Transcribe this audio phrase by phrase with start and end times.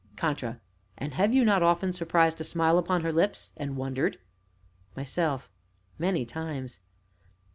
[0.15, 0.59] CONTRA.
[0.97, 4.17] And have you not often surprised a smile upon her lips, and wondered?
[4.97, 5.47] MYSELF.
[5.99, 6.79] Many times.